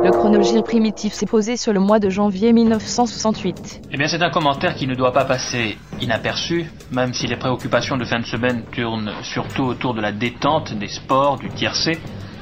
[0.00, 3.80] Le chronogire primitif s'est posé sur le mois de janvier 1968.
[3.90, 7.96] Eh bien, c'est un commentaire qui ne doit pas passer inaperçu, même si les préoccupations
[7.96, 11.98] de fin de semaine tournent surtout autour de la détente, des sports, du tiercé.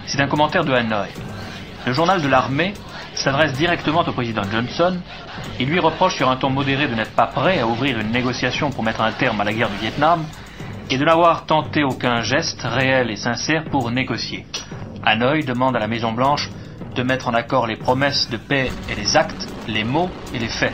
[0.07, 1.09] C'est un commentaire de Hanoï.
[1.87, 2.75] Le journal de l'armée
[3.15, 4.99] s'adresse directement au président Johnson
[5.59, 8.71] et lui reproche sur un ton modéré de n'être pas prêt à ouvrir une négociation
[8.71, 10.25] pour mettre un terme à la guerre du Vietnam
[10.91, 14.45] et de n'avoir tenté aucun geste réel et sincère pour négocier.
[15.05, 16.51] Hanoï demande à la Maison Blanche
[16.97, 20.49] de mettre en accord les promesses de paix et les actes, les mots et les
[20.49, 20.73] faits.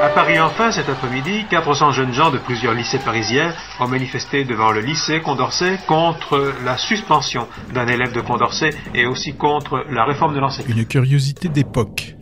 [0.00, 4.70] À Paris enfin, cet après-midi, 400 jeunes gens de plusieurs lycées parisiens ont manifesté devant
[4.70, 10.34] le lycée Condorcet contre la suspension d'un élève de Condorcet et aussi contre la réforme
[10.34, 10.76] de l'enseignement.
[10.76, 12.14] Une curiosité d'époque.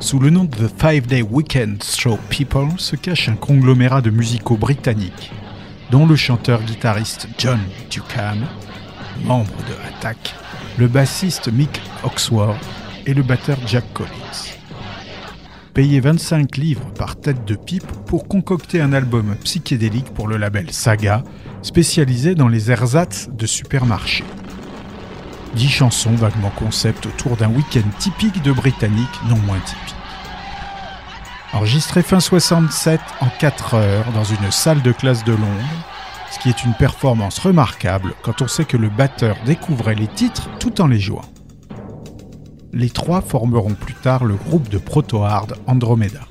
[0.00, 4.10] Sous le nom de The Five Day Weekend Show People se cache un conglomérat de
[4.10, 5.32] musicaux britanniques
[5.90, 8.38] dont le chanteur-guitariste John Ducan,
[9.24, 10.34] membre de Attack,
[10.78, 12.58] le bassiste Mick Oxworth
[13.06, 14.10] et le batteur Jack Collins.
[15.74, 20.70] Payé 25 livres par tête de pipe pour concocter un album psychédélique pour le label
[20.72, 21.22] Saga,
[21.62, 24.24] spécialisé dans les ersatz de supermarché.
[25.54, 29.94] Dix chansons vaguement concept autour d'un week-end typique de Britannique non moins typique.
[31.52, 35.86] Enregistré fin 67 en 4 heures dans une salle de classe de Londres,
[36.30, 40.50] ce qui est une performance remarquable quand on sait que le batteur découvrait les titres
[40.58, 41.24] tout en les jouant.
[42.74, 46.27] Les trois formeront plus tard le groupe de proto-hard Andromeda.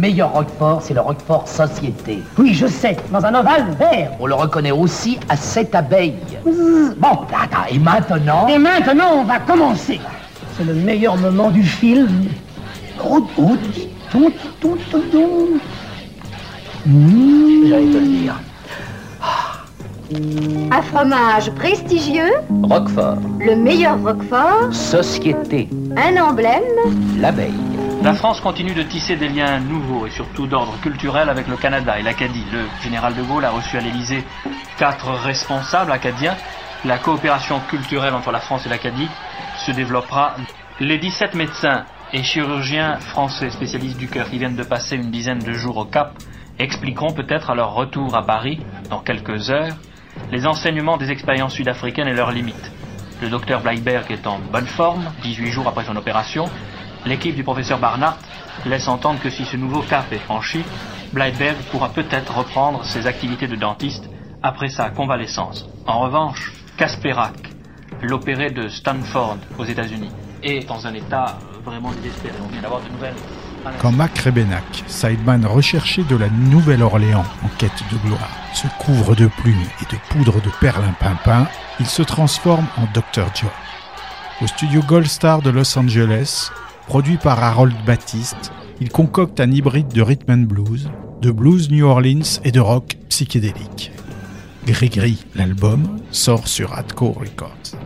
[0.00, 2.22] Meilleur Roquefort, c'est le Roquefort Société.
[2.38, 4.12] Oui, je sais, dans un ovale vert.
[4.18, 6.14] On le reconnaît aussi à cette abeille.
[6.44, 10.00] Bon, attends, et maintenant Et maintenant, on va commencer.
[10.56, 12.08] C'est le meilleur moment du film.
[12.98, 13.60] Route, route,
[14.10, 15.60] tout, tout, tout, tout.
[17.68, 18.40] J'allais te le dire.
[20.72, 22.32] Un fromage prestigieux,
[22.64, 26.64] Roquefort, le meilleur Roquefort, Société, un emblème.
[27.20, 27.69] l'abeille.
[28.02, 31.98] La France continue de tisser des liens nouveaux et surtout d'ordre culturel avec le Canada
[31.98, 32.46] et l'Acadie.
[32.50, 34.24] Le général de Gaulle a reçu à l'Élysée
[34.78, 36.34] quatre responsables acadiens.
[36.86, 39.08] La coopération culturelle entre la France et l'Acadie
[39.66, 40.34] se développera.
[40.80, 45.40] Les 17 médecins et chirurgiens français spécialistes du cœur qui viennent de passer une dizaine
[45.40, 46.14] de jours au Cap
[46.58, 49.76] expliqueront peut-être à leur retour à Paris, dans quelques heures,
[50.32, 52.72] les enseignements des expériences sud-africaines et leurs limites.
[53.20, 56.46] Le docteur Bleiberg est en bonne forme, 18 jours après son opération.
[57.06, 58.18] L'équipe du professeur Barnard
[58.66, 60.62] laisse entendre que si ce nouveau cap est franchi,
[61.12, 64.08] Bleiberg pourra peut-être reprendre ses activités de dentiste
[64.42, 65.66] après sa convalescence.
[65.86, 67.50] En revanche, Kasperak,
[68.02, 70.10] l'opéré de Stanford aux États-Unis,
[70.42, 72.34] est dans un état vraiment désespéré.
[72.42, 73.16] On vient d'avoir de nouvelles.
[73.80, 79.26] Quand Mac Rebenac, sideman recherché de la Nouvelle-Orléans en quête de gloire, se couvre de
[79.26, 81.46] plumes et de poudre de perlimpinpin,
[81.78, 83.26] il se transforme en Dr.
[83.34, 83.50] John.
[84.40, 86.50] Au studio Gold Star de Los Angeles,
[86.90, 88.50] produit par Harold Baptiste,
[88.80, 90.90] il concocte un hybride de rhythm and blues,
[91.22, 93.92] de blues New Orleans et de rock psychédélique.
[94.66, 97.78] Gris-Gris, l'album, sort sur Atco Records.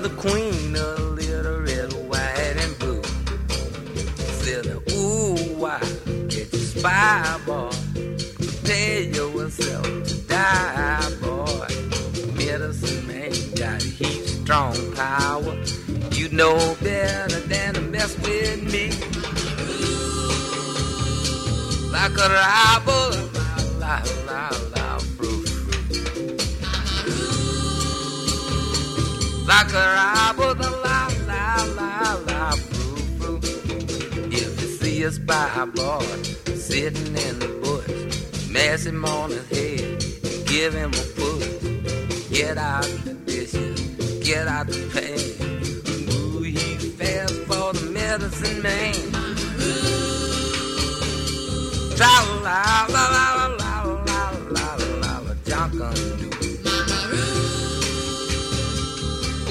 [0.00, 3.02] The queen of little red, white, and blue.
[4.42, 5.80] Said, ooh, why
[6.28, 7.70] get you spy, boy?
[8.36, 11.66] Prepare yourself to die, boy.
[12.34, 15.56] Medicine man got heat, strong power.
[16.12, 18.90] You know better than to mess with me
[21.90, 22.28] like a
[29.78, 31.44] The la la
[31.76, 33.44] la la fruit.
[34.32, 36.00] If you see a spy boy
[36.56, 41.46] sitting in the bush, mess him on his head, and give him a push.
[42.30, 43.80] Get out the dishes,
[44.26, 45.20] get out the pan.
[46.12, 46.54] Ooh, he
[46.98, 49.12] fast for the medicine man.
[51.98, 53.57] La la la la la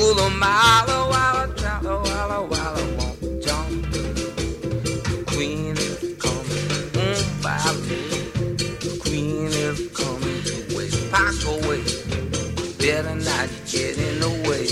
[0.07, 3.83] Ooh, a mile a while tra la la while I won't jump.
[5.27, 7.59] Queen is coming, mm, by
[7.89, 8.99] me.
[8.99, 11.83] Queen is coming to waste, pack away.
[12.77, 14.67] Better not get in the way.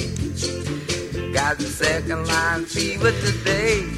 [1.34, 3.95] Got the second line fever today.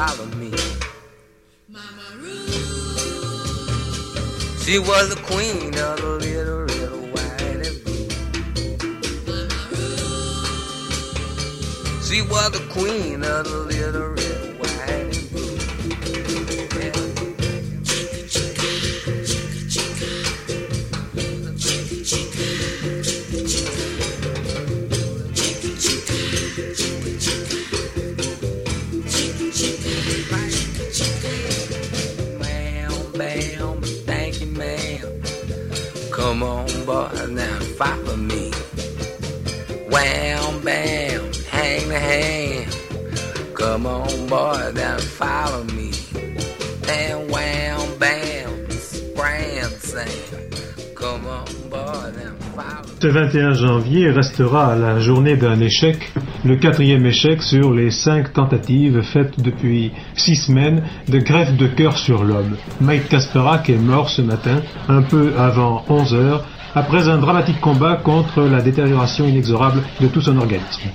[0.00, 0.50] Follow me.
[4.64, 8.08] She was the queen of the little red, white, and blue.
[12.08, 14.09] She was the queen of the little
[37.80, 38.50] now follow me.
[39.90, 40.64] Bam,
[41.50, 42.66] hang the.
[43.54, 45.90] Come on, boy, follow me.
[52.56, 52.82] Bam.
[53.02, 56.12] Ce 21 janvier restera la journée d'un échec,
[56.44, 61.96] le quatrième échec sur les cinq tentatives faites depuis six semaines de greffe de cœur
[61.96, 62.56] sur l'homme.
[62.82, 67.96] Mike Kasperak est mort ce matin, un peu avant 11 heures, après un dramatique combat
[67.96, 70.88] contre la détérioration inexorable de tout son organisme.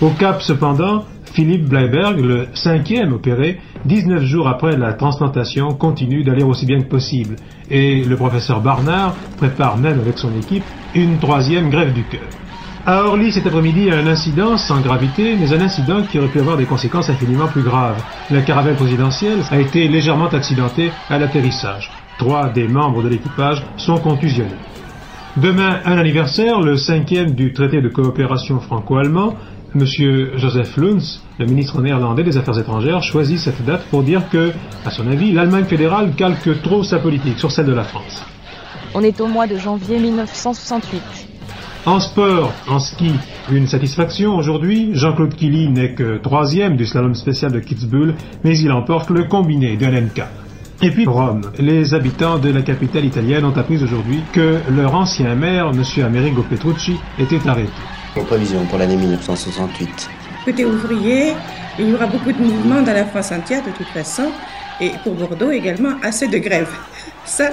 [0.00, 6.42] Au Cap, cependant, Philippe Bleiberg, le cinquième opéré, 19 jours après la transplantation, continue d'aller
[6.42, 7.36] aussi bien que possible.
[7.70, 12.28] Et le professeur Barnard prépare même avec son équipe une troisième grève du cœur.
[12.86, 16.56] À Orly cet après-midi, un incident sans gravité, mais un incident qui aurait pu avoir
[16.56, 18.02] des conséquences infiniment plus graves.
[18.30, 21.90] La caravelle présidentielle a été légèrement accidentée à l'atterrissage.
[22.18, 24.56] Trois des membres de l'équipage sont contusionnés.
[25.36, 29.36] Demain, un anniversaire, le cinquième du traité de coopération franco-allemand.
[29.74, 34.50] Monsieur Joseph Luns, le ministre néerlandais des Affaires étrangères, choisit cette date pour dire que,
[34.84, 38.24] à son avis, l'Allemagne fédérale calque trop sa politique sur celle de la France.
[38.92, 41.00] On est au mois de janvier 1968.
[41.86, 43.12] En sport, en ski,
[43.52, 44.90] une satisfaction aujourd'hui.
[44.94, 49.76] Jean-Claude Killy n'est que troisième du slalom spécial de Kitzbühel, mais il emporte le combiné
[49.76, 50.22] de LNK.
[50.82, 51.42] Et puis Rome.
[51.58, 55.82] Les habitants de la capitale italienne ont appris aujourd'hui que leur ancien maire, M.
[56.04, 57.70] Amerigo Petrucci, était arrêté.
[58.14, 60.10] Vos prévisions pour l'année 1968
[60.46, 61.34] Côté ouvrier,
[61.78, 64.30] il y aura beaucoup de mouvements dans la France entière de toute façon,
[64.80, 66.72] et pour Bordeaux également, assez de grèves.
[67.26, 67.50] Ça,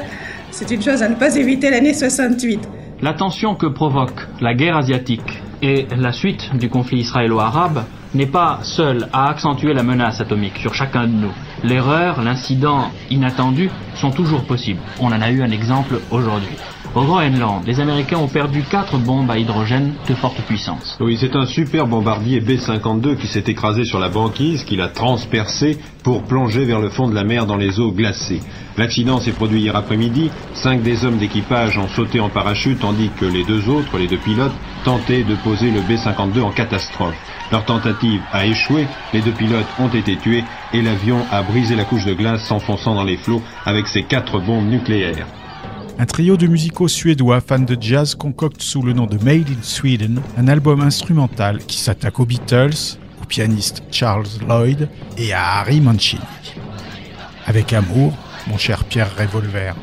[0.50, 2.62] c'est une chose à ne pas éviter l'année 68.
[3.01, 7.84] La tension que provoque la guerre asiatique et la suite du conflit israélo-arabe
[8.15, 11.34] n'est pas seule à accentuer la menace atomique sur chacun de nous.
[11.63, 14.79] L'erreur, l'incident inattendu sont toujours possibles.
[14.99, 16.55] On en a eu un exemple aujourd'hui.
[16.98, 20.98] Au Groenland, les Américains ont perdu quatre bombes à hydrogène de forte puissance.
[21.00, 25.77] Oui, c'est un super bombardier B-52 qui s'est écrasé sur la banquise, qu'il a transpercé
[26.01, 28.42] pour plonger vers le fond de la mer dans les eaux glacées.
[28.80, 30.32] L'accident s'est produit hier après-midi.
[30.56, 34.18] Cinq des hommes d'équipage ont sauté en parachute, tandis que les deux autres, les deux
[34.18, 37.13] pilotes, tentaient de poser le B-52 en catastrophe.
[37.51, 41.86] Leur tentative a échoué, les deux pilotes ont été tués et l'avion a brisé la
[41.86, 45.27] couche de glace s'enfonçant dans les flots avec ses quatre bombes nucléaires.
[46.00, 49.63] Un trio de musicaux suédois fans de jazz concocte sous le nom de Made in
[49.63, 55.82] Sweden un album instrumental qui s'attaque aux Beatles, au pianiste Charles Lloyd et à Harry
[55.82, 56.22] Mancini.
[57.48, 58.13] Avec amour,
[58.46, 59.74] mon cher Pierre Revolver.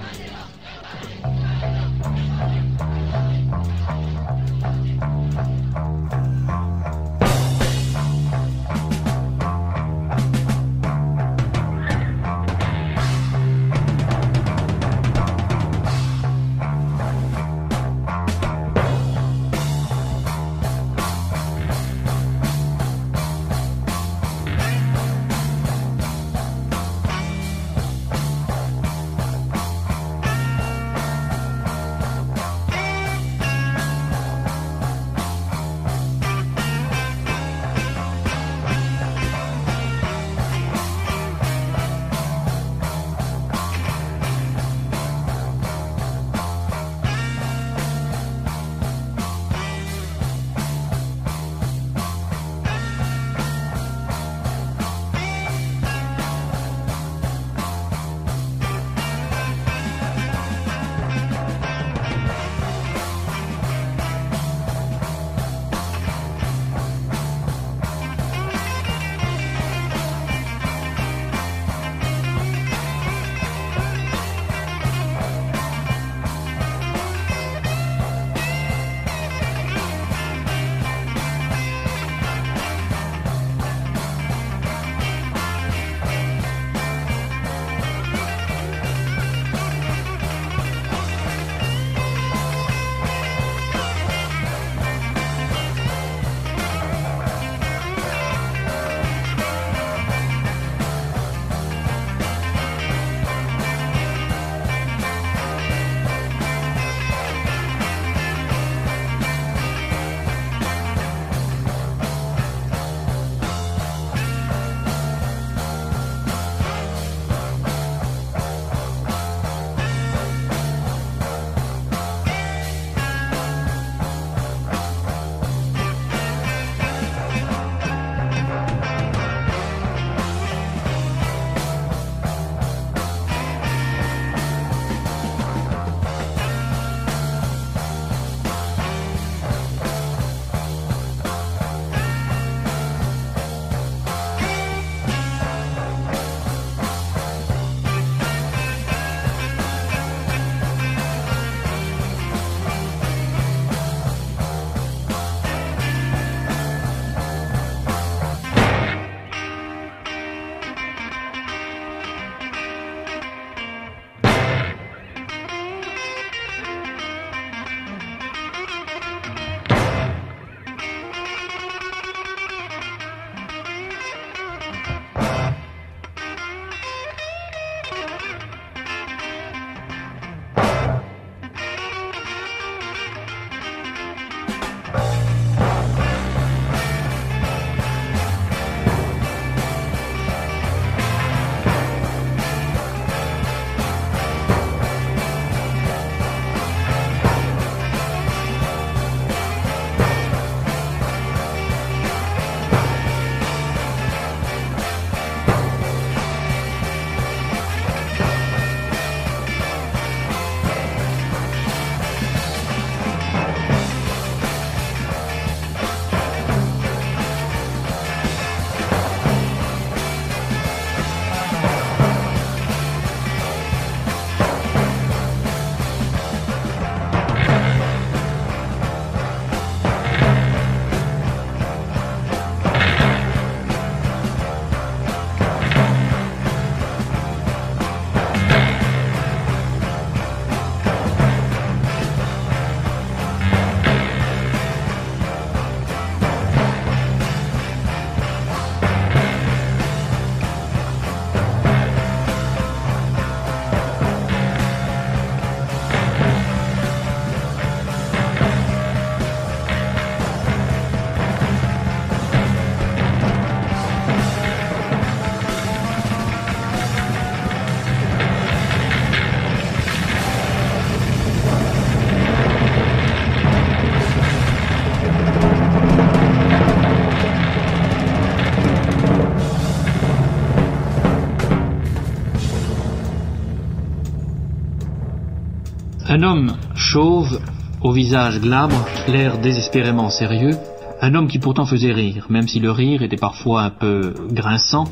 [286.24, 287.40] Homme chauve,
[287.82, 290.56] au visage glabre, l'air désespérément sérieux,
[291.00, 294.84] un homme qui pourtant faisait rire, même si le rire était parfois un peu grinçant,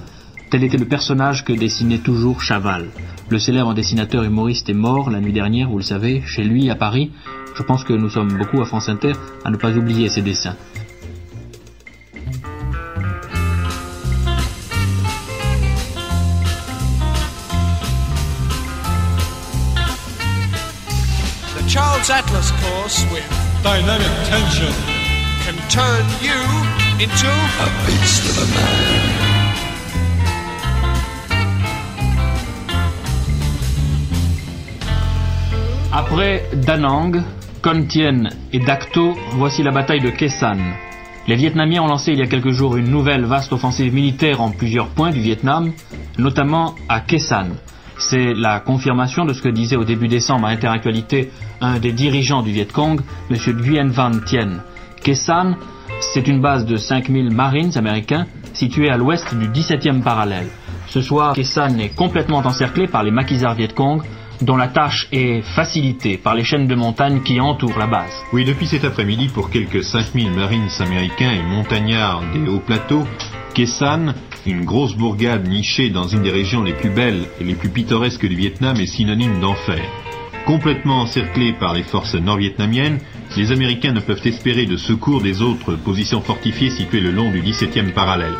[0.51, 2.88] tel était le personnage que dessinait toujours Chaval.
[3.31, 6.75] Le célèbre dessinateur humoriste est mort la nuit dernière, vous le savez, chez lui à
[6.75, 7.11] Paris.
[7.55, 9.12] Je pense que nous sommes beaucoup à France Inter
[9.45, 10.57] à ne pas oublier ses dessins.
[22.11, 23.07] Atlas course.
[35.93, 37.23] Après Danang,
[37.62, 40.27] Con Thien et Dak To, voici la bataille de Khe
[41.29, 44.51] Les Vietnamiens ont lancé il y a quelques jours une nouvelle vaste offensive militaire en
[44.51, 45.73] plusieurs points du Vietnam,
[46.19, 47.19] notamment à Khe
[47.99, 51.31] C'est la confirmation de ce que disait au début décembre à Interactualité
[51.62, 53.37] un des dirigeants du Viet Cong, M.
[53.57, 54.62] Nguyen Van Tien.
[55.03, 55.14] Khe
[56.01, 60.48] c'est une base de 5000 Marines américains située à l'ouest du 17e parallèle.
[60.88, 61.40] Ce soir, Khe
[61.81, 64.03] est complètement encerclé par les maquisards Viet Cong,
[64.40, 68.12] dont la tâche est facilitée par les chaînes de montagnes qui entourent la base.
[68.33, 73.07] Oui, depuis cet après-midi, pour quelques 5000 Marines américains et montagnards des hauts plateaux,
[73.55, 77.68] Kesan, une grosse bourgade nichée dans une des régions les plus belles et les plus
[77.68, 79.83] pittoresques du Vietnam, est synonyme d'enfer.
[80.47, 82.99] Complètement encerclés par les forces nord-vietnamiennes,
[83.37, 87.41] les Américains ne peuvent espérer de secours des autres positions fortifiées situées le long du
[87.41, 88.35] 17e parallèle.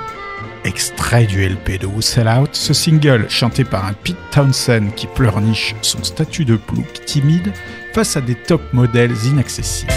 [0.65, 5.07] Extrait du LP de Who Sell Out, ce single, chanté par un Pete Townsend qui
[5.07, 7.53] pleurniche son statut de plouc timide
[7.93, 9.93] face à des top modèles inaccessibles.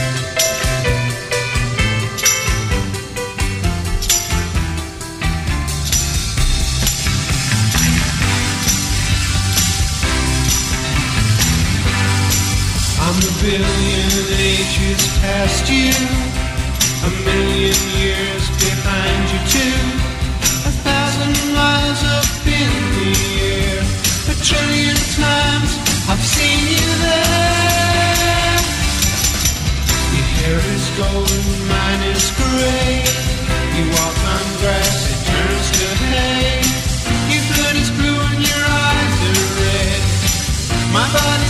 [13.45, 14.09] Billion
[14.41, 15.93] ages past you,
[17.05, 19.79] a million years behind you too.
[20.65, 23.13] A thousand miles up in the
[23.45, 23.81] air,
[24.33, 25.71] a trillion times
[26.09, 28.57] I've seen you there.
[30.15, 33.05] Your hair is golden, mine is gray.
[33.77, 36.65] You walk on grass, it turns to hay.
[37.29, 40.01] Your blood is blue and your eyes are red.
[40.97, 41.44] My body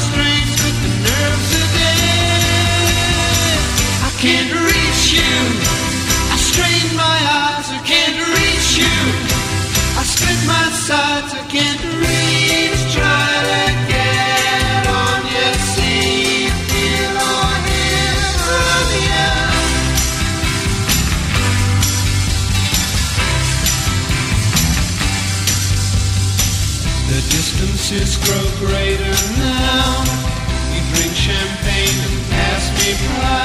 [27.99, 30.03] distances grow greater now.
[30.73, 33.44] You drink champagne and pass me proud.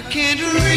[0.00, 0.69] I can't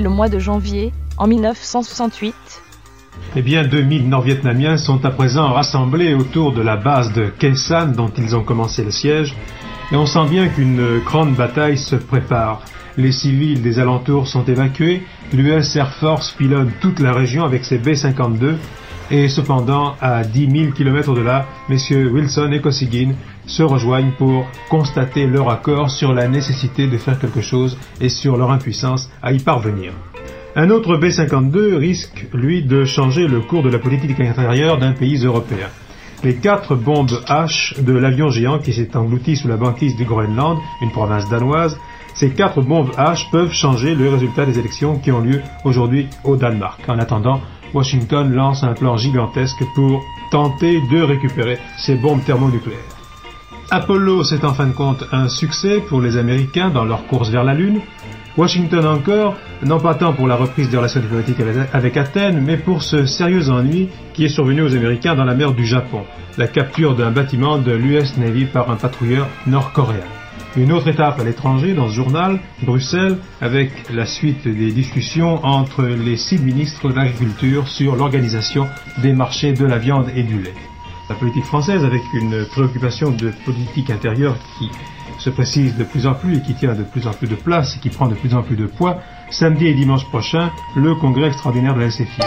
[0.00, 2.34] Le mois de janvier, en 1968.
[3.34, 7.92] Eh bien, 2000 Nord-Vietnamiens sont à présent rassemblés autour de la base de Khe Sanh
[7.92, 9.34] dont ils ont commencé le siège,
[9.90, 12.60] et on sent bien qu'une grande bataille se prépare.
[12.98, 17.78] Les civils des alentours sont évacués, l'US Air Force pilonne toute la région avec ses
[17.78, 18.56] B-52,
[19.10, 23.12] et cependant, à 10 000 km de là, messieurs Wilson et Kosygin
[23.46, 28.36] se rejoignent pour constater leur accord sur la nécessité de faire quelque chose et sur
[28.36, 29.92] leur impuissance à y parvenir.
[30.56, 35.24] Un autre B-52 risque, lui, de changer le cours de la politique intérieure d'un pays
[35.24, 35.68] européen.
[36.24, 40.58] Les quatre bombes H de l'avion géant qui s'est englouti sous la banquise du Groenland,
[40.80, 41.78] une province danoise,
[42.14, 46.36] ces quatre bombes H peuvent changer le résultat des élections qui ont lieu aujourd'hui au
[46.36, 46.80] Danemark.
[46.88, 47.42] En attendant,
[47.76, 52.78] Washington lance un plan gigantesque pour tenter de récupérer ces bombes thermonucléaires.
[53.70, 57.44] Apollo, c'est en fin de compte un succès pour les Américains dans leur course vers
[57.44, 57.80] la Lune.
[58.38, 61.40] Washington encore, non pas tant pour la reprise des relations diplomatiques
[61.74, 65.52] avec Athènes, mais pour ce sérieux ennui qui est survenu aux Américains dans la mer
[65.52, 66.02] du Japon,
[66.38, 70.04] la capture d'un bâtiment de l'US Navy par un patrouilleur nord-coréen.
[70.56, 75.82] Une autre étape à l'étranger dans ce journal, Bruxelles, avec la suite des discussions entre
[75.82, 78.66] les six ministres de l'Agriculture sur l'organisation
[79.02, 80.54] des marchés de la viande et du lait.
[81.10, 84.70] La politique française, avec une préoccupation de politique intérieure qui
[85.18, 87.76] se précise de plus en plus et qui tient de plus en plus de place
[87.76, 91.26] et qui prend de plus en plus de poids, samedi et dimanche prochain, le congrès
[91.26, 92.22] extraordinaire de la SFI.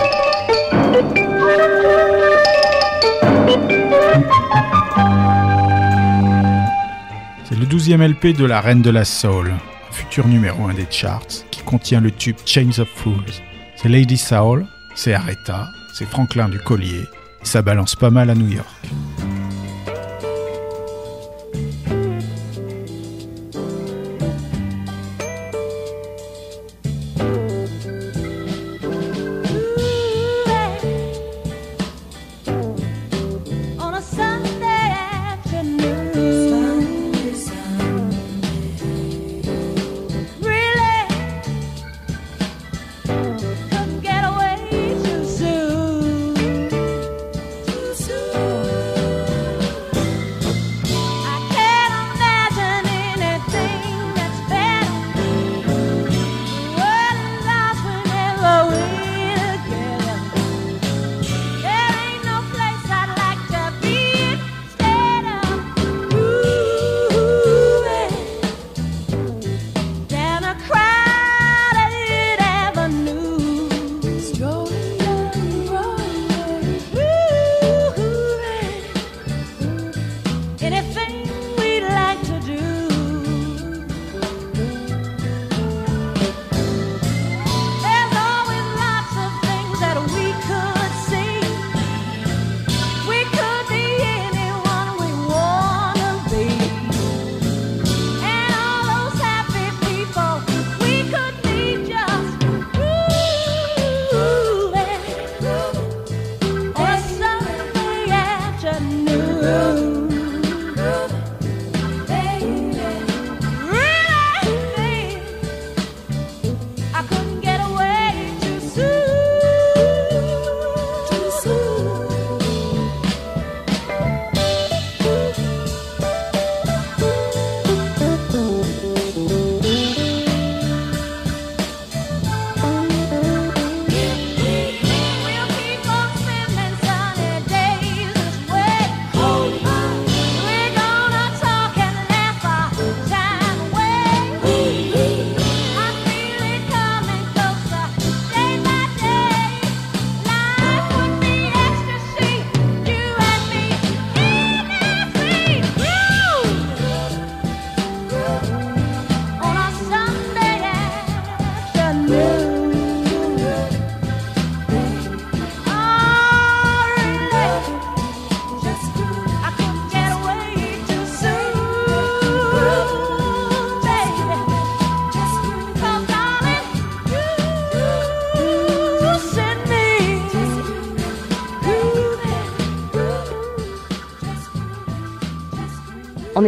[7.60, 9.54] Le 12e LP de la Reine de la Soul,
[9.92, 13.34] futur numéro 1 des charts, qui contient le tube Chains of Fools.
[13.76, 17.04] C'est Lady Soul, c'est Aretha, c'est Franklin du Collier,
[17.44, 18.90] ça balance pas mal à New York.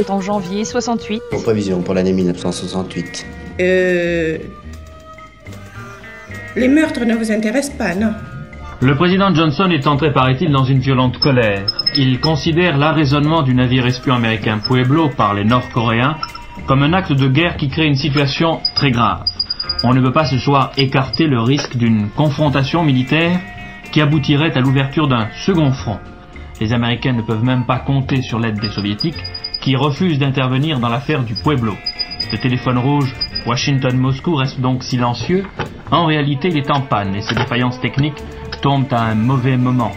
[0.02, 1.22] Est en janvier 68.
[1.32, 3.26] Vos prévisions pour l'année 1968.
[3.62, 4.38] Euh,
[6.56, 8.14] Les meurtres ne vous intéressent pas, non?
[8.82, 11.68] Le président Johnson est entré, paraît-il, dans une violente colère.
[11.96, 16.18] Il considère l'arraisonnement du navire espion américain Pueblo par les Nord-Coréens
[16.66, 19.24] comme un acte de guerre qui crée une situation très grave.
[19.84, 23.40] On ne peut pas ce soir écarter le risque d'une confrontation militaire
[23.92, 26.00] qui aboutirait à l'ouverture d'un second front.
[26.60, 29.24] Les Américains ne peuvent même pas compter sur l'aide des Soviétiques,
[29.62, 31.76] qui refusent d'intervenir dans l'affaire du Pueblo.
[32.32, 33.14] Le téléphone rouge
[33.46, 35.46] Washington-Moscou reste donc silencieux.
[35.92, 38.22] En réalité, il est en panne et ses défaillances techniques
[38.62, 39.92] tombent à un mauvais moment.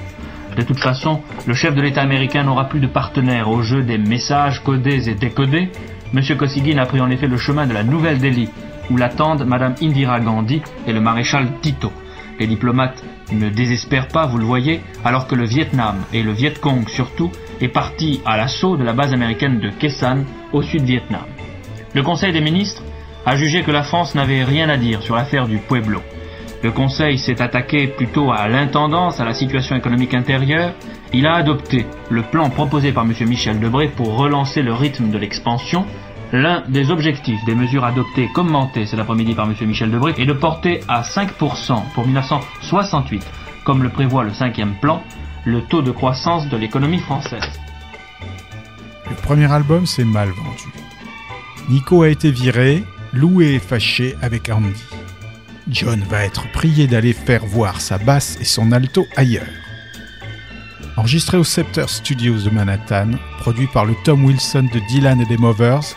[0.57, 3.98] De toute façon, le chef de l'État américain n'aura plus de partenaire au jeu des
[3.98, 5.70] messages codés et décodés.
[6.14, 6.37] M.
[6.37, 8.48] Kosygin a pris en effet le chemin de la Nouvelle-Delhi,
[8.90, 11.90] où l'attendent Mme Indira Gandhi et le maréchal Tito.
[12.38, 16.54] Les diplomates ne désespèrent pas, vous le voyez, alors que le Vietnam, et le Viet
[16.60, 21.24] Cong surtout, est parti à l'assaut de la base américaine de Kesan, au sud-Vietnam.
[21.94, 22.82] Le Conseil des ministres
[23.26, 26.00] a jugé que la France n'avait rien à dire sur l'affaire du Pueblo.
[26.62, 30.72] Le Conseil s'est attaqué plutôt à l'intendance, à la situation économique intérieure.
[31.12, 33.12] Il a adopté le plan proposé par M.
[33.28, 35.84] Michel Debré pour relancer le rythme de l'expansion.
[36.35, 39.55] L'un des objectifs des mesures adoptées commentées cet après-midi par M.
[39.68, 43.25] Michel Debré est de porter à 5% pour 1968,
[43.64, 45.01] comme le prévoit le cinquième plan,
[45.44, 47.49] le taux de croissance de l'économie française.
[49.09, 50.73] Le premier album s'est mal vendu.
[51.68, 54.83] Nico a été viré, Lou est fâché avec Andy.
[55.68, 59.47] John va être prié d'aller faire voir sa basse et son alto ailleurs.
[60.97, 65.37] Enregistré au Scepter Studios de Manhattan, produit par le Tom Wilson de Dylan et des
[65.37, 65.97] Movers,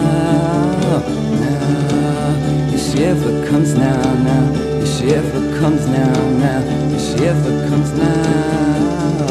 [3.01, 4.53] Your shiver comes now, now.
[4.79, 6.61] if she ever comes now, now.
[6.95, 9.27] if she ever comes now.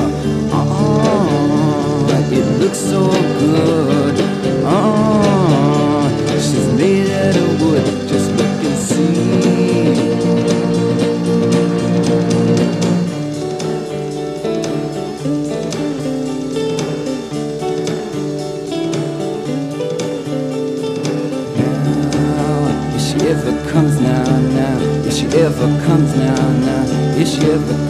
[0.52, 4.16] Oh, it looks so good.
[4.64, 8.08] Oh, she's made out of wood.
[8.08, 9.49] Just look and see.
[27.58, 27.89] Now.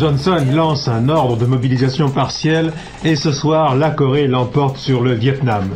[0.00, 2.72] Johnson lance un ordre de mobilisation partielle
[3.04, 5.68] et ce soir, la Corée l'emporte sur le Vietnam.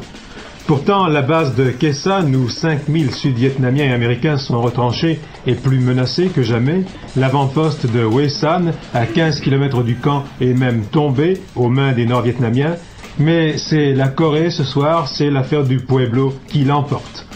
[0.66, 6.28] Pourtant, la base de Kesan, où 5000 Sud-Vietnamiens et Américains sont retranchés, est plus menacée
[6.28, 6.84] que jamais.
[7.18, 12.06] L'avant-poste de Hue San, à 15 km du camp, est même tombé aux mains des
[12.06, 12.76] Nord-Vietnamiens.
[13.18, 17.26] Mais c'est la Corée ce soir, c'est l'affaire du Pueblo qui l'emporte.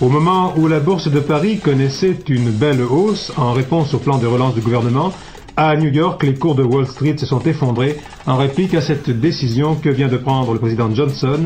[0.00, 4.18] Au moment où la bourse de Paris connaissait une belle hausse en réponse au plan
[4.18, 5.12] de relance du gouvernement,
[5.56, 9.08] à New York, les cours de Wall Street se sont effondrés en réplique à cette
[9.08, 11.40] décision que vient de prendre le président Johnson.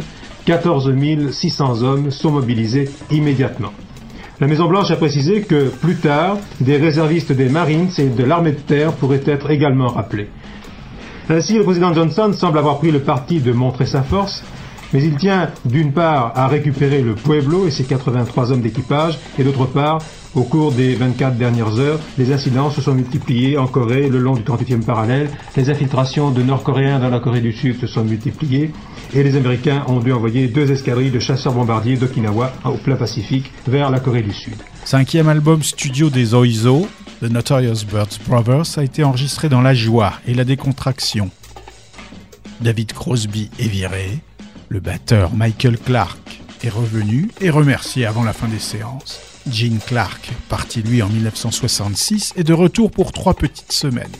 [0.46, 0.92] 14
[1.30, 3.72] 600 hommes sont mobilisés immédiatement.
[4.40, 8.58] La Maison-Blanche a précisé que plus tard, des réservistes des Marines et de l'armée de
[8.58, 10.28] terre pourraient être également rappelés.
[11.28, 14.42] Ainsi, le président Johnson semble avoir pris le parti de montrer sa force,
[14.92, 19.44] mais il tient d'une part à récupérer le Pueblo et ses 83 hommes d'équipage, et
[19.44, 19.98] d'autre part,
[20.34, 24.34] au cours des 24 dernières heures, les incidents se sont multipliés en Corée le long
[24.34, 28.70] du 38e parallèle, les infiltrations de Nord-Coréens dans la Corée du Sud se sont multipliées,
[29.12, 33.90] et les Américains ont dû envoyer deux escadrilles de chasseurs-bombardiers d'Okinawa au plein Pacifique vers
[33.90, 34.56] la Corée du Sud.
[34.84, 36.86] Cinquième album studio des Oizo,
[37.20, 41.30] The Notorious Birds Brothers, a été enregistré dans la joie et la décontraction.
[42.60, 44.20] David Crosby est viré,
[44.68, 49.29] le batteur Michael Clark est revenu et remercié avant la fin des séances.
[49.48, 54.10] Gene Clark, parti lui en 1966, est de retour pour trois petites semaines.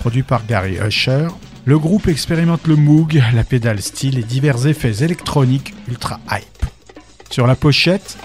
[0.00, 1.28] Produit par Gary Usher,
[1.64, 6.66] Le groupe expérimente le Moog, la pédale style et divers effets électroniques ultra hype.
[7.30, 8.16] Sur la pochette,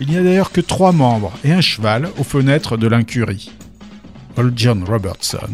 [0.00, 3.52] il n'y a d'ailleurs que trois membres et un cheval aux fenêtres de l'incurie.
[4.38, 5.50] Old John Robertson,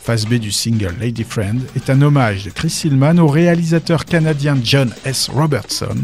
[0.00, 4.56] face B du single Lady Friend, est un hommage de Chris Hillman au réalisateur canadien
[4.64, 5.28] John S.
[5.28, 5.96] Robertson,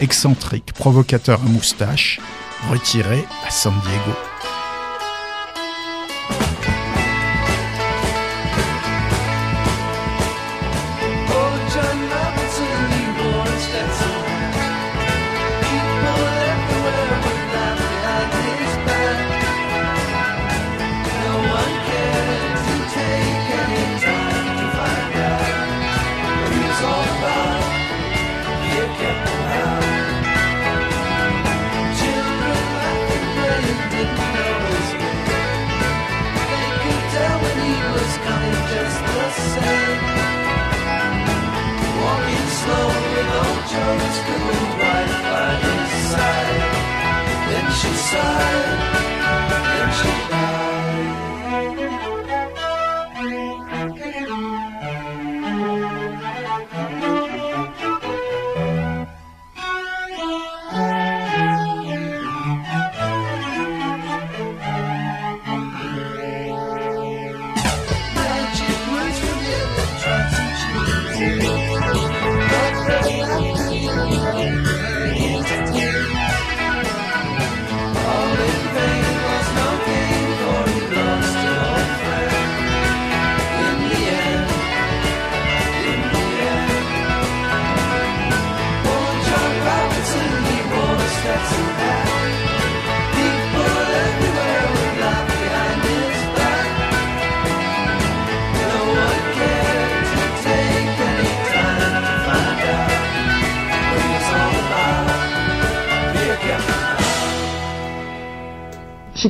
[0.00, 2.20] excentrique, provocateur à moustache,
[2.70, 4.35] retiré à San Diego.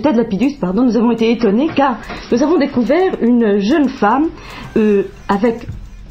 [0.06, 1.96] Ted Lapidus, pardon, nous avons été étonnés car
[2.30, 4.26] nous avons découvert une jeune femme
[4.76, 5.66] euh, avec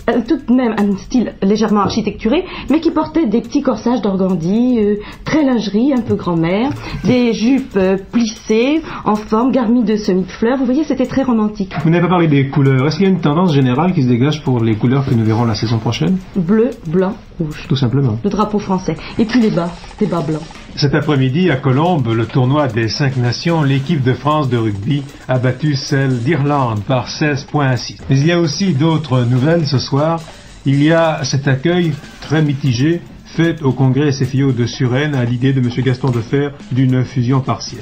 [0.10, 4.80] euh, tout de même un style légèrement architecturé, mais qui portait des petits corsages d'organdie,
[4.82, 6.72] euh, très lingerie, un peu grand-mère,
[7.06, 10.58] des jupes euh, plissées, en forme, garnies de semis de fleurs.
[10.58, 11.72] Vous voyez, c'était très romantique.
[11.82, 12.86] Vous n'avez pas parlé des couleurs.
[12.88, 15.24] Est-ce qu'il y a une tendance générale qui se dégage pour les couleurs que nous
[15.24, 16.18] verrons la saison prochaine?
[16.36, 17.64] Bleu, blanc, rouge.
[17.70, 18.20] Tout simplement.
[18.26, 18.98] Le drapeau français.
[19.18, 19.70] Et puis les bas,
[20.00, 20.44] des bas blancs.
[20.78, 25.40] Cet après-midi, à Colombes, le tournoi des cinq nations, l'équipe de France de rugby a
[25.40, 27.98] battu celle d'Irlande par 16 points à 6.
[28.10, 30.20] Mais il y a aussi d'autres nouvelles ce soir.
[30.66, 35.54] Il y a cet accueil très mitigé fait au congrès SFIO de Suresnes à l'idée
[35.54, 35.70] de M.
[35.78, 37.80] Gaston Defer d'une fusion partielle.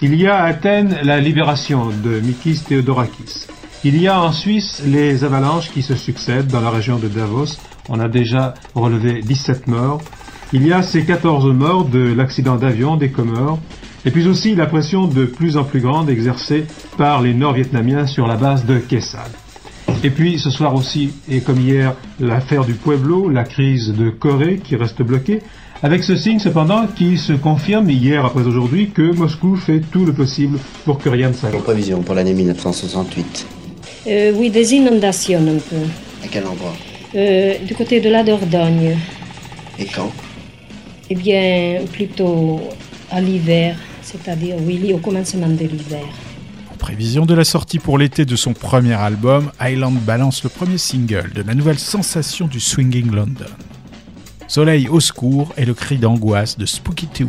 [0.00, 3.46] Il y a à Athènes la libération de Mikis Theodorakis.
[3.84, 7.58] Il y a en Suisse les avalanches qui se succèdent dans la région de Davos.
[7.90, 10.00] On a déjà relevé 17 morts.
[10.56, 13.58] Il y a ces 14 morts de l'accident d'avion des Comores.
[14.06, 16.64] Et puis aussi la pression de plus en plus grande exercée
[16.96, 19.32] par les Nord-Vietnamiens sur la base de Kessal.
[20.04, 24.60] Et puis ce soir aussi, et comme hier, l'affaire du Pueblo, la crise de Corée
[24.62, 25.40] qui reste bloquée,
[25.82, 30.12] avec ce signe cependant qui se confirme hier après aujourd'hui que Moscou fait tout le
[30.12, 31.64] possible pour que rien ne s'arrête.
[31.64, 33.46] Prévision pour l'année 1968.
[34.06, 35.82] Euh, oui, des inondations un peu.
[36.22, 36.74] À quel endroit?
[37.16, 38.96] Euh, du côté de la Dordogne.
[39.80, 40.12] Et quand?
[41.14, 42.60] Eh bien, plutôt
[43.08, 44.56] à l'hiver, c'est-à-dire,
[44.92, 46.02] au commencement de l'hiver.
[46.72, 50.76] En prévision de la sortie pour l'été de son premier album, Island balance le premier
[50.76, 53.44] single de la nouvelle sensation du swinging London.
[54.48, 57.28] Soleil au secours est le cri d'angoisse de Spooky Tooth.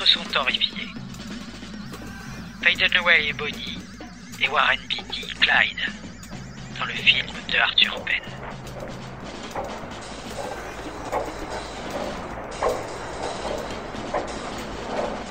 [0.00, 0.88] D'autres sont horrifiés.
[2.62, 3.78] Faye Dunaway et Bonnie,
[4.40, 5.78] et Warren Beatty, Clyde,
[6.78, 8.22] dans le film de Arthur Penn.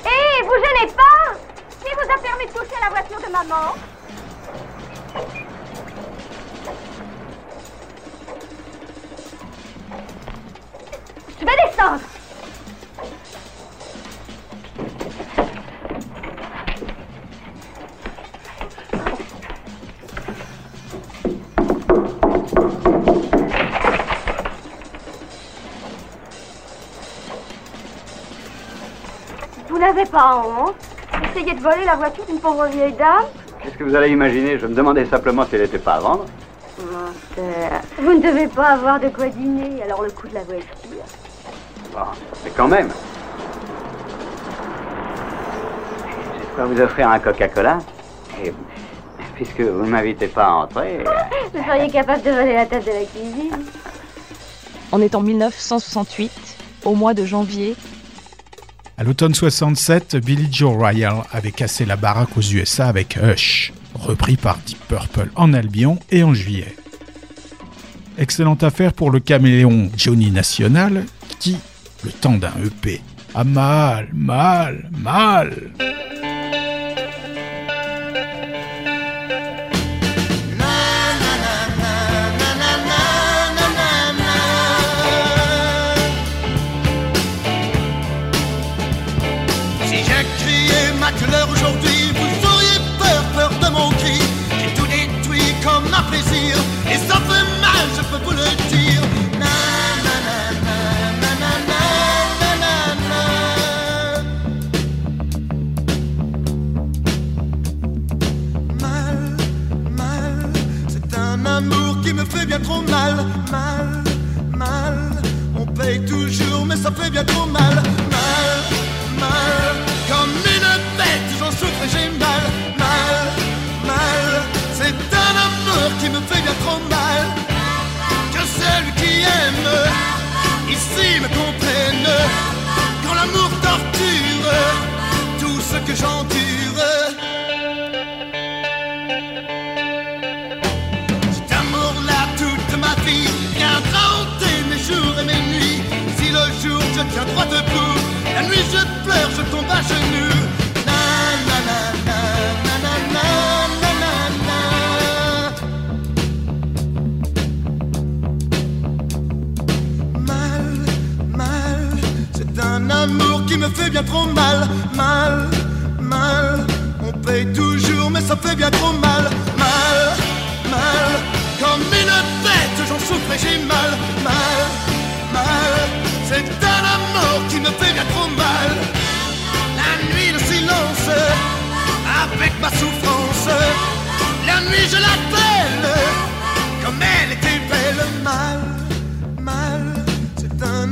[0.04, 1.34] Hé, vous gênez pas?
[1.80, 3.74] Qui vous a permis de toucher à la voiture de maman?
[11.40, 12.09] Je vais descendre
[30.00, 30.74] n'avez pas honte
[31.30, 33.24] Essayez de voler la voiture d'une pauvre vieille dame
[33.62, 34.58] Qu'est-ce que vous allez imaginer?
[34.58, 36.24] Je me demandais simplement si elle n'était pas à vendre.
[36.78, 37.80] Menteur.
[37.98, 40.64] Vous ne devez pas avoir de quoi dîner, alors le coup de la voiture.
[41.92, 41.98] Bon,
[42.42, 42.88] mais quand même.
[46.56, 47.80] peux vous offrir un Coca-Cola?
[48.42, 48.54] Et
[49.34, 51.04] puisque vous ne m'invitez pas à entrer,
[51.52, 53.66] Vous seriez capable de voler la table de la cuisine.
[54.92, 56.32] On est en 1968,
[56.84, 57.76] au mois de janvier.
[59.00, 64.36] À l'automne 67, Billy Joe Royal avait cassé la baraque aux USA avec Hush, repris
[64.36, 66.76] par Deep Purple en Albion et en juillet.
[68.18, 71.06] Excellente affaire pour le caméléon Johnny National
[71.38, 71.56] qui,
[72.04, 73.00] le temps d'un EP,
[73.34, 75.70] a mal, mal, mal.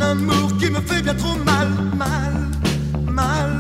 [0.08, 1.68] Amour qui me fait bien trop mal.
[1.96, 2.34] Mal,
[3.20, 3.50] mal,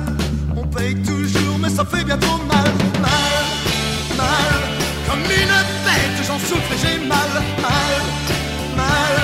[0.56, 2.70] on paye toujours, mais ça fait bien trop mal.
[3.06, 3.44] Mal,
[4.16, 4.58] mal,
[5.06, 7.32] comme une bête, j'en souffre et j'ai mal.
[7.66, 7.94] Mal,
[8.76, 9.16] mal,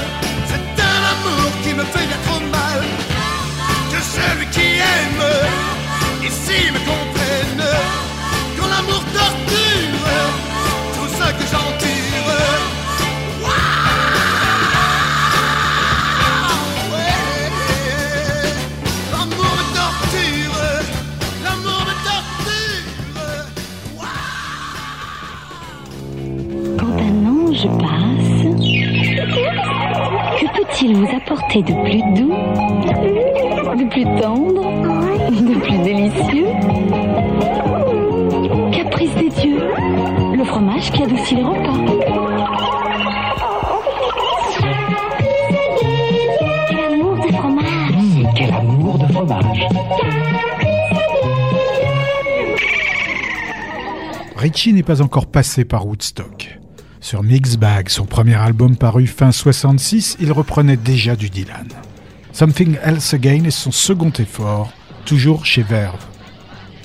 [0.49, 2.81] c'est un amour qui me fait bien trop mal.
[3.91, 5.25] Que celui qui aime,
[6.29, 6.81] ici me
[30.85, 32.35] peut-il vous apporter de plus doux,
[33.77, 34.63] de plus tendre,
[35.31, 36.47] de plus délicieux
[38.73, 39.63] Caprice des dieux,
[40.37, 41.79] le fromage qui adoucit les repas.
[46.69, 49.67] Quel amour de fromage Quel amour de fromage
[54.37, 56.54] Richie n'est pas encore passé par Woodstock.
[57.05, 61.69] Sur Mixed Bag, son premier album paru fin 66, il reprenait déjà du Dylan.
[62.33, 64.73] Something Else Again est son second effort,
[65.05, 66.03] toujours chez Verve.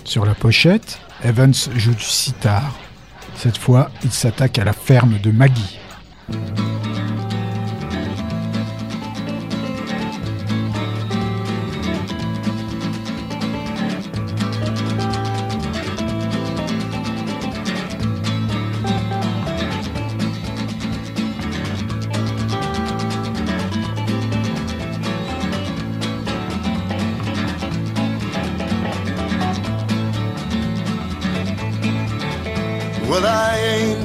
[0.03, 2.77] Sur la pochette, Evans joue du sitar.
[3.35, 5.79] Cette fois, il s'attaque à la ferme de Maggie.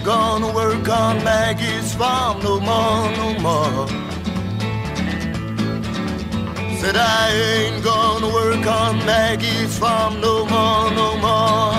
[0.04, 3.88] Gonna work on Maggie's farm no more, no more.
[6.76, 11.72] Said I ain't gonna work on Maggie's farm no more, no more.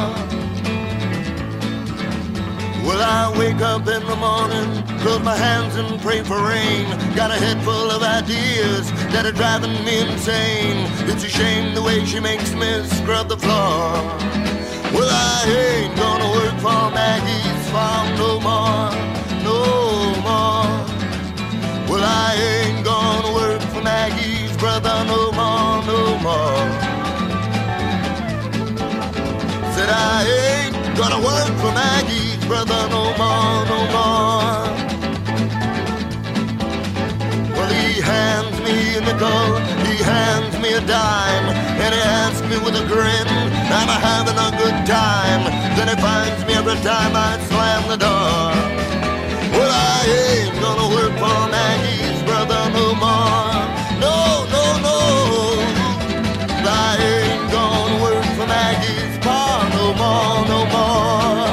[2.84, 4.69] Well, I wake up in the morning,
[5.01, 6.86] close my hands and pray for rain.
[7.15, 10.78] Got a head full of ideas that are driving me insane.
[11.07, 14.01] It's a shame the way she makes me scrub the floor.
[14.95, 18.89] Well, I ain't gonna work for Maggie's farm no more,
[19.47, 19.59] no
[20.28, 20.71] more.
[21.89, 26.63] Well, I ain't gonna work for Maggie's brother no more, no more.
[29.76, 34.61] Said I ain't gonna work for Maggie's brother no more, no more.
[37.55, 39.45] Well, he hands me a nickel,
[39.88, 41.47] he hands me a dime,
[41.84, 45.43] and he asks me with a grin, am I having a good time?
[45.76, 48.86] Then he finds me every time I slam the door.
[49.55, 53.55] Well, I ain't gonna work for Maggie's brother no more.
[54.03, 54.17] No,
[54.55, 54.97] no, no.
[56.67, 61.47] I ain't gonna work for Maggie's pa no more, no more.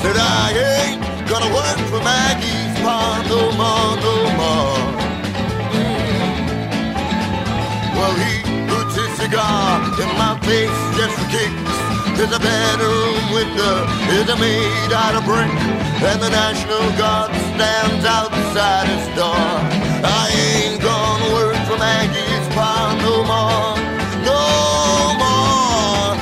[0.00, 4.15] Said I ain't gonna work for Maggie's pa no more, no
[12.28, 15.46] There's a bedroom window, is made out of brick,
[16.02, 19.46] and the National Guard stands outside his door.
[20.02, 23.78] I ain't gonna work for Maggie's pa no more,
[24.26, 24.42] no
[25.22, 26.16] more.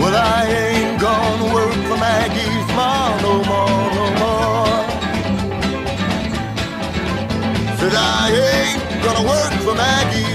[0.00, 4.80] Well, I ain't gonna work for Maggie's mom no more, no more.
[7.76, 10.25] Said I ain't gonna work for Maggie's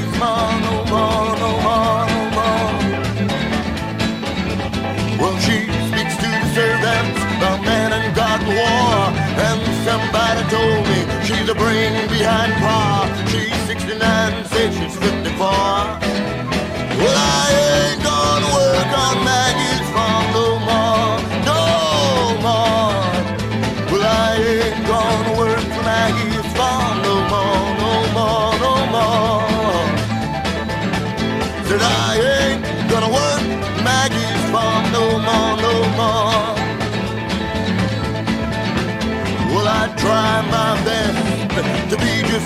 [10.32, 13.08] somebody told me she's a brain behind par.
[13.28, 15.91] She's 69, says she's 54.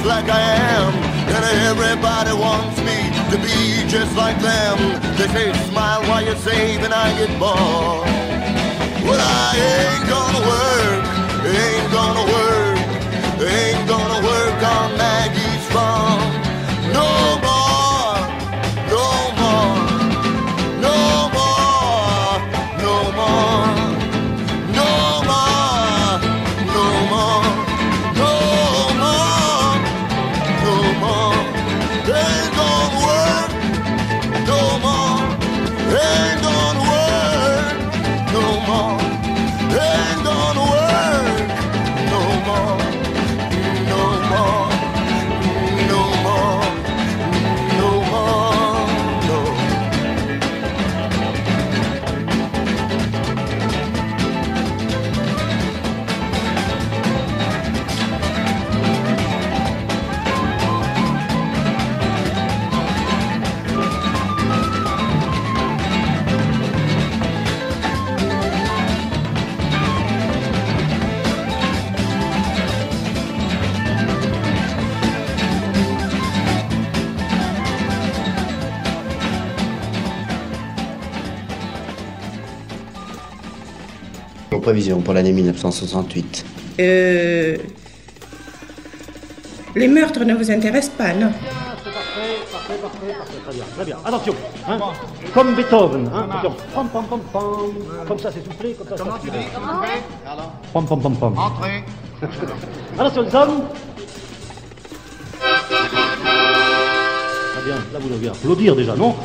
[0.05, 0.41] Like I
[0.77, 0.93] am,
[1.33, 4.77] and everybody wants me to be just like them.
[5.17, 8.05] They say smile while you save, and I get bored.
[9.05, 11.03] Well, I ain't gonna work,
[11.57, 12.77] ain't gonna work,
[13.49, 15.44] ain't gonna work on Maggie's
[84.75, 86.45] Pour l'année 1968.
[86.81, 87.55] Euh,
[89.73, 91.31] les meurtres ne vous intéressent pas, non?
[91.31, 93.97] Parfait, parfait, parfait, très bien, très bien.
[94.03, 94.35] Attention,
[94.67, 94.77] hein,
[95.33, 96.55] comme Beethoven, hein, attention.
[96.73, 97.43] Pam, pam, pam, pam.
[98.05, 99.45] Comme ça, c'est soufflé, comme ça, Comment c'est tu dis
[100.73, 101.37] Pam, pam, pam, pam.
[101.37, 101.83] Entrez.
[102.99, 103.63] Attention, les hommes.
[107.53, 109.15] Très bien, là, vous devez applaudir déjà, non?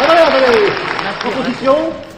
[0.00, 0.72] Allez, allez, allez.
[1.20, 1.74] Proposition.
[1.74, 2.13] Marie.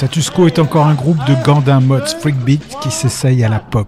[0.00, 3.86] Status Quo est encore un groupe de gandins mods freakbeat qui s'essaye à la pop.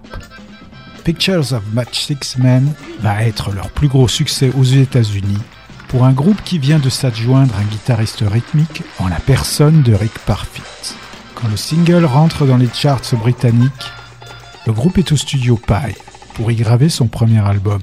[1.04, 5.38] Pictures of Match Six Men va être leur plus gros succès aux États-Unis
[5.88, 10.18] pour un groupe qui vient de s'adjoindre un guitariste rythmique en la personne de Rick
[10.26, 10.96] Parfitt.
[11.34, 13.90] Quand le single rentre dans les charts britanniques,
[14.66, 15.96] le groupe est au studio Pie
[16.34, 17.80] pour y graver son premier album.